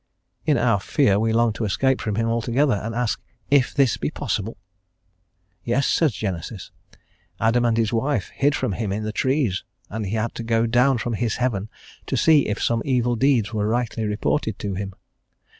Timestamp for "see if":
12.17-12.59